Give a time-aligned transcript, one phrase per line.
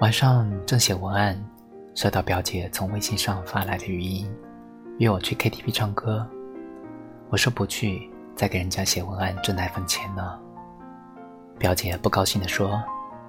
[0.00, 1.36] 晚上正写文案，
[1.96, 4.30] 收到表姐从微信上发来的语音，
[4.98, 6.24] 约我去 KTV 唱歌。
[7.30, 10.38] 我说不去，再给人家写文案挣奶粉钱呢。
[11.58, 12.80] 表姐不高兴地说：“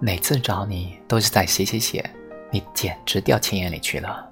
[0.00, 2.04] 每次找你都是在写写写，
[2.50, 4.28] 你简直掉钱眼里去了。”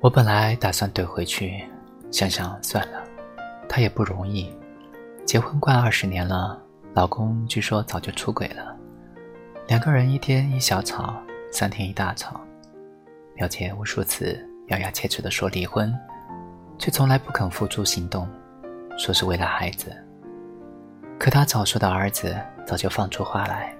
[0.00, 1.64] 我本来打算怼回去，
[2.10, 3.02] 想想算了，
[3.66, 4.54] 她也不容易，
[5.24, 6.60] 结婚快二十年了，
[6.92, 8.76] 老公据说早就出轨了，
[9.70, 12.40] 两个人一天一小吵，三天一大吵。
[13.36, 15.96] 表姐无数次咬牙切齿地说离婚，
[16.76, 18.28] 却从来不肯付诸行动，
[18.98, 19.96] 说是为了孩子。
[21.20, 23.72] 可她早熟的儿子早就放出话来：“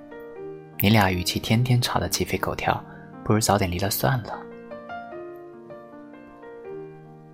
[0.78, 2.80] 你俩与其天天吵得鸡飞狗跳，
[3.24, 4.38] 不如早点离了算了。”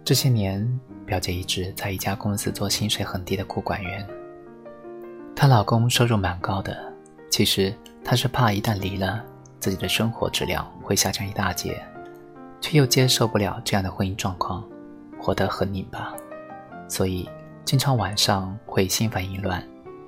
[0.03, 0.67] 这些年，
[1.05, 4.09] 表姐一直在一家公司做薪水很低的库管员。
[5.35, 6.91] 她老公收入蛮高的，
[7.29, 7.71] 其实
[8.09, 9.21] 他是怕一旦离了，
[9.59, 11.85] 自己的生活质量会下降一大截，
[12.61, 14.63] 却又接受不了这样的婚姻状况，
[15.21, 16.15] 活得很拧巴，
[16.87, 17.29] 所以
[17.65, 19.61] 经常晚上会心烦意乱。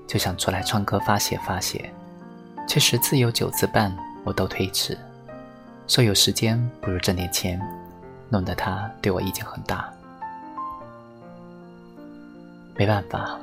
[0.07, 1.93] 就想出来唱歌发泄发泄，
[2.69, 4.97] 却十次有九次半我都推迟，
[5.89, 7.61] 说有时间不如挣点钱，
[8.29, 9.93] 弄得他对我意见很大。
[12.77, 13.37] 没办法，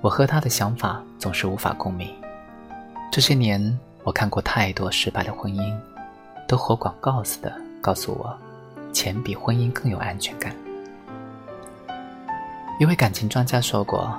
[0.00, 2.08] 我和他的想法总是无法共鸣。
[3.12, 5.70] 这些年我看过太多失败的婚姻，
[6.46, 8.34] 都活广告似的告诉我，
[8.90, 10.50] 钱比婚姻更有安全感。
[12.80, 14.18] 一位感情专家说过。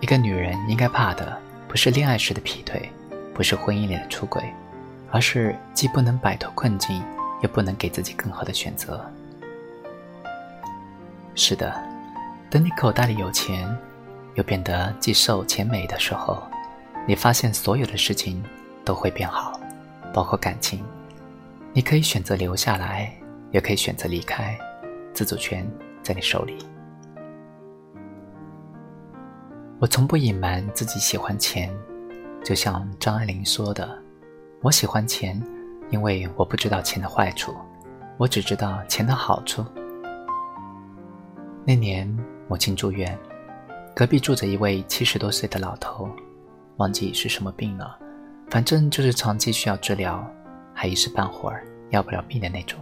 [0.00, 2.88] 一个女人应该怕的不是恋爱时的劈腿，
[3.32, 4.40] 不是婚姻里的出轨，
[5.10, 7.02] 而是既不能摆脱困境，
[7.40, 9.04] 又不能给自己更好的选择。
[11.34, 11.74] 是的，
[12.48, 13.68] 等你口袋里有钱，
[14.34, 16.40] 又变得既瘦且美的时候，
[17.04, 18.44] 你发现所有的事情
[18.84, 19.58] 都会变好，
[20.12, 20.84] 包括感情。
[21.72, 23.12] 你可以选择留下来，
[23.50, 24.56] 也可以选择离开，
[25.12, 25.68] 自主权
[26.02, 26.58] 在你手里。
[29.80, 31.68] 我从不隐瞒自己喜欢钱，
[32.44, 33.98] 就像张爱玲说的
[34.62, 35.42] ：“我喜欢钱，
[35.90, 37.52] 因为我不知道钱的坏处，
[38.16, 39.64] 我只知道钱的好处。”
[41.66, 42.06] 那年
[42.48, 43.18] 母亲住院，
[43.96, 46.08] 隔壁住着一位七十多岁的老头，
[46.76, 47.98] 忘记是什么病了，
[48.54, 50.24] 反正就是长期需要治疗，
[50.72, 52.78] 还一时半会儿要不了命的那种。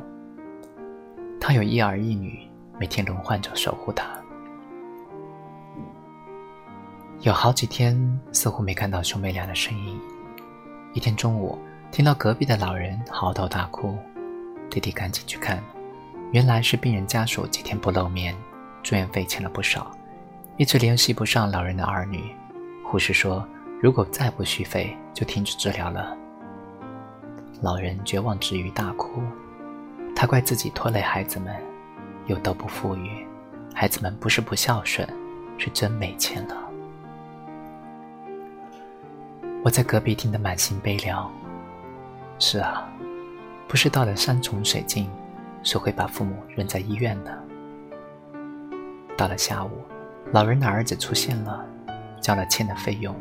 [1.41, 2.47] 他有一儿一女，
[2.79, 4.05] 每天轮换着守护他。
[7.21, 7.97] 有好几天
[8.33, 9.99] 似乎没看到兄妹俩的身影。
[10.93, 11.59] 一天中午，
[11.91, 13.97] 听到隔壁的老人嚎啕大哭，
[14.69, 15.59] 弟弟赶紧去看，
[16.33, 18.35] 原来是病人家属几天不露面，
[18.83, 19.91] 住院费欠了不少，
[20.59, 22.23] 一直联系不上老人的儿女。
[22.85, 23.43] 护士说，
[23.81, 26.17] 如果再不续费，就停止治疗了。
[27.61, 29.23] 老人绝望之余大哭，
[30.17, 31.55] 他怪自己拖累孩子们，
[32.27, 33.27] 又都不富裕，
[33.75, 35.09] 孩子们不是不孝顺，
[35.59, 36.57] 是真没钱了。
[39.65, 41.31] 我在隔壁听得满心悲凉。
[42.41, 42.89] 是啊，
[43.69, 45.09] 不是到了山穷水尽，
[45.63, 47.39] 谁会把父母扔在医院的？
[49.17, 49.71] 到了下午，
[50.33, 51.65] 老人的儿子出现了，
[52.21, 53.15] 交了欠的费用，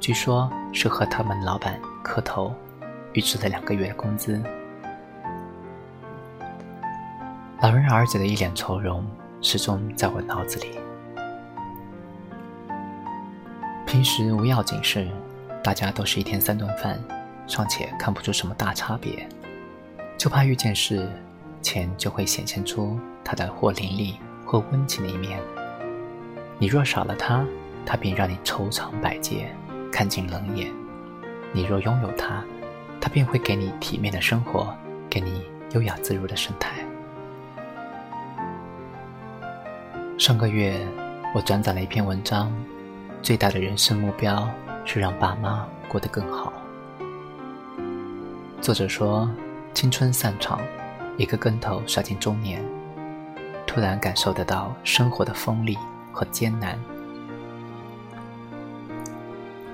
[0.00, 2.54] 据说是和他们老板磕头，
[3.12, 4.40] 预支了两个月的工资。
[7.60, 9.04] 老人儿子的一脸愁容，
[9.42, 10.78] 始终在我脑子里。
[13.86, 15.08] 平时无要紧事。
[15.60, 16.98] 大家都是一天三顿饭，
[17.46, 19.28] 尚且看不出什么大差别，
[20.16, 21.10] 就怕遇见事，
[21.60, 24.16] 钱就会显现出他的或凌厉
[24.46, 25.38] 或温情的一面。
[26.58, 27.44] 你若少了他，
[27.84, 29.52] 他便让你愁肠百结，
[29.92, 30.72] 看尽冷眼；
[31.52, 32.42] 你若拥有他，
[33.00, 34.74] 他便会给你体面的生活，
[35.10, 36.72] 给你优雅自如的神态。
[40.18, 40.74] 上个月，
[41.34, 42.52] 我转载了一篇文章，
[43.22, 44.48] 最大的人生目标。
[44.90, 46.50] 是让爸妈过得更好。
[48.62, 49.28] 作者说，
[49.74, 50.58] 青春散场，
[51.18, 52.64] 一个跟头摔进中年，
[53.66, 55.76] 突然感受得到生活的锋利
[56.10, 56.78] 和艰难。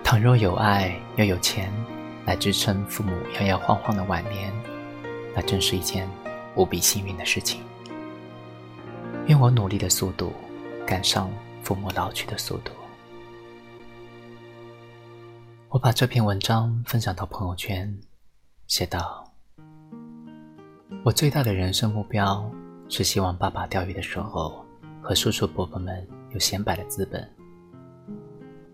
[0.05, 1.73] 倘若有爱又有钱
[2.27, 4.53] 来支撑父母摇摇晃晃的晚年，
[5.35, 6.07] 那真是一件
[6.55, 7.63] 无比幸运的事情。
[9.27, 10.31] 愿我努力的速度
[10.87, 11.31] 赶上
[11.63, 12.71] 父母老去的速度。
[15.71, 17.99] 我把这篇文章分享到朋友圈，
[18.67, 19.25] 写道
[21.03, 22.49] ：“我最大的人生目标
[22.91, 24.65] 是希望爸爸钓鱼的时候，
[25.03, 27.27] 和叔叔伯伯们有显摆的资本。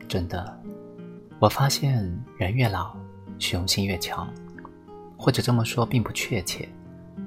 [0.09, 0.61] 真的，
[1.41, 2.07] 我发现
[2.37, 2.95] 人越老，
[3.39, 4.31] 虚荣心越强，
[5.17, 6.69] 或者这么说并不确切，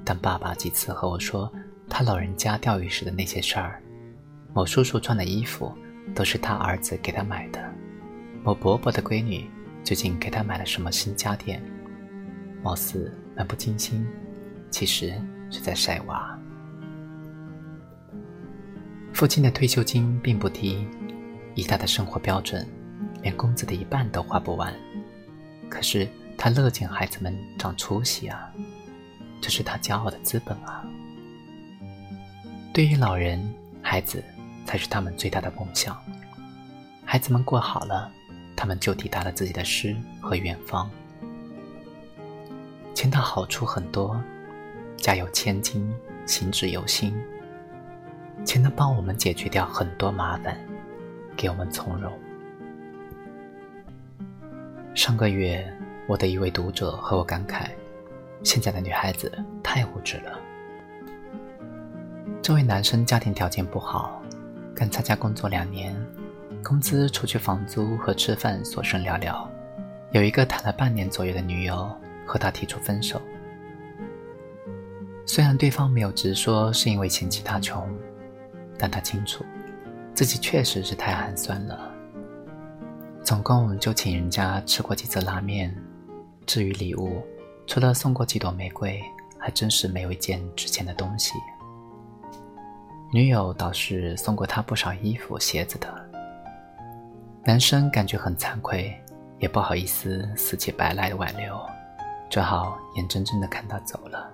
[0.04, 1.52] 但爸爸几次和我说，
[1.90, 3.82] 他老人家钓鱼时的那些事儿。
[4.52, 5.76] 某叔叔穿的衣服
[6.14, 7.60] 都是他儿子给他买的，
[8.44, 9.50] 某伯伯的闺女
[9.82, 11.60] 最近给他买了什么新家电，
[12.62, 14.06] 貌似漫不经心，
[14.70, 15.12] 其实
[15.50, 16.38] 是在晒娃。
[19.12, 20.86] 父亲的退休金并不低，
[21.56, 22.64] 以他的生活标准，
[23.24, 24.72] 连工资的一半都花不完。
[25.68, 26.06] 可是
[26.38, 28.52] 他乐见孩子们长出息啊，
[29.40, 30.84] 这是他骄傲的资本啊。
[32.72, 34.22] 对于老人，孩子
[34.66, 36.00] 才是他们最大的梦想。
[37.04, 38.10] 孩子们过好了，
[38.54, 40.90] 他们就抵达了自己的诗和远方。
[42.94, 44.20] 钱的好处很多，
[44.96, 45.92] 家有千金，
[46.26, 47.14] 行止由心。
[48.44, 50.58] 钱能帮我们解决掉很多麻烦，
[51.36, 52.12] 给我们从容。
[54.94, 55.66] 上个月，
[56.06, 57.70] 我的一位读者和我感慨：
[58.44, 59.30] 现在的女孩子
[59.60, 60.38] 太物质了。
[62.40, 64.22] 这位男生家庭条件不好，
[64.72, 65.94] 刚参加工作两年，
[66.62, 69.44] 工资除去房租和吃饭所剩寥寥。
[70.12, 71.90] 有一个谈了半年左右的女友
[72.24, 73.20] 和他提出分手，
[75.26, 77.84] 虽然对方没有直说是因为嫌弃他穷。
[78.76, 79.44] 但他清楚，
[80.14, 81.93] 自己确实是太寒酸了。
[83.24, 85.74] 总共就请人家吃过几次拉面。
[86.46, 87.22] 至于礼物，
[87.66, 89.02] 除了送过几朵玫瑰，
[89.38, 91.32] 还真是没有一件值钱的东西。
[93.10, 95.88] 女友倒是送过他不少衣服、鞋子的。
[97.44, 98.94] 男生感觉很惭愧，
[99.38, 101.58] 也不好意思死乞白赖的挽留，
[102.28, 104.30] 只好眼睁睁的看他走了。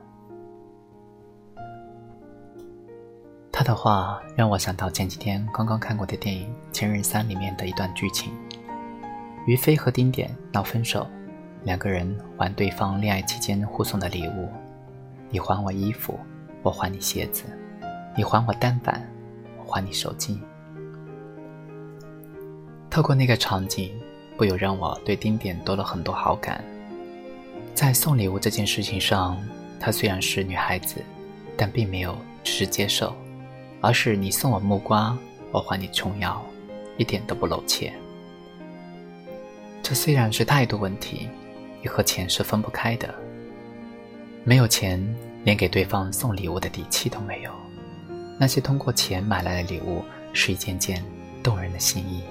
[3.52, 8.32] 他的话让我想到前几天刚刚看过的电影《前任三》里面的一段剧情：
[9.46, 11.06] 于飞和丁点闹分手，
[11.64, 14.48] 两个人还对方恋爱期间互送的礼物。
[15.30, 16.18] 你还我衣服，
[16.62, 17.44] 我还你鞋子；
[18.16, 19.08] 你还我单反，
[19.64, 20.40] 我还你手机。
[22.90, 23.92] 透过那个场景，
[24.36, 26.62] 不由让我对丁点多了很多好感。
[27.74, 29.38] 在送礼物这件事情上，
[29.78, 30.96] 她虽然是女孩子，
[31.56, 33.14] 但并没有只是接受。
[33.80, 35.16] 而是你送我木瓜，
[35.52, 36.44] 我还你琼瑶，
[36.98, 37.90] 一点都不露怯。
[39.90, 41.28] 这虽然是态度问题，
[41.82, 43.12] 也和钱是分不开的。
[44.44, 45.04] 没有钱，
[45.42, 47.50] 连给对方送礼物的底气都没有。
[48.38, 51.04] 那些通过钱买来的礼物，是一件件
[51.42, 52.22] 动人的心意。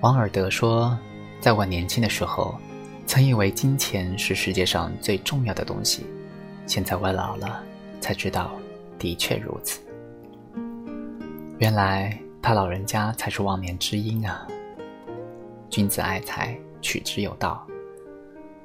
[0.00, 0.98] 王尔德说
[1.42, 2.58] ：“在我年轻的时候，
[3.06, 6.06] 曾以为金钱是世界上最重要的东西。
[6.66, 7.62] 现在我老了。”
[8.00, 8.52] 才知道，
[8.98, 9.78] 的确如此。
[11.58, 14.46] 原来他老人家才是忘年之音啊！
[15.68, 17.66] 君子爱财，取之有道。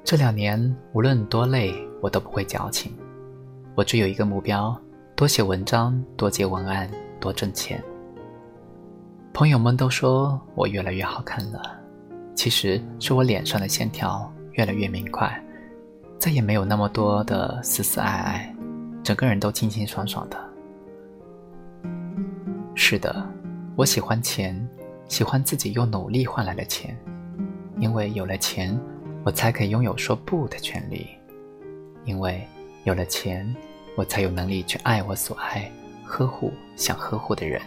[0.02, 2.92] 这两年无论多累，我都不会矫情。
[3.74, 4.78] 我只有一个目标：
[5.16, 6.90] 多写文章，多接文案，
[7.20, 7.82] 多挣钱。
[9.32, 11.60] 朋友们都说我越来越好看了，
[12.34, 15.42] 其实是我脸上的线条越来越明快，
[16.18, 18.56] 再也没有那么多的丝丝爱爱。
[19.02, 20.38] 整个人都清清爽爽的。
[22.74, 23.26] 是的，
[23.76, 24.56] 我喜欢钱，
[25.08, 26.96] 喜欢自己用努力换来的钱，
[27.78, 28.78] 因为有了钱，
[29.24, 31.08] 我才可以拥有说不的权利；
[32.04, 32.46] 因为
[32.84, 33.52] 有了钱，
[33.96, 35.68] 我才有能力去爱我所爱，
[36.04, 37.60] 呵护想呵护的人；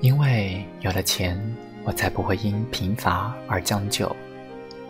[0.00, 1.40] 因为有了钱，
[1.84, 4.14] 我才不会因贫乏而将就，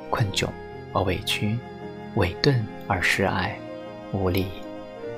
[0.08, 0.48] 困窘
[0.94, 1.58] 而委屈，
[2.14, 3.54] 委顿而失爱。
[4.12, 4.46] 无力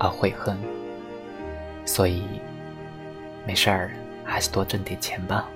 [0.01, 0.57] 而悔恨，
[1.85, 2.23] 所以
[3.47, 3.91] 没事儿，
[4.29, 5.49] 还是多挣点钱吧。